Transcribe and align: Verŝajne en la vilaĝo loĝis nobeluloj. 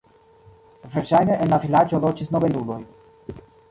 Verŝajne 0.95 1.37
en 1.45 1.53
la 1.53 1.61
vilaĝo 1.69 2.03
loĝis 2.09 2.37
nobeluloj. 2.39 2.85